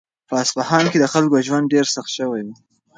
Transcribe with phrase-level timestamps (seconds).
[0.29, 2.49] په اصفهان کې د خلکو ژوند ډېر سخت شوی و.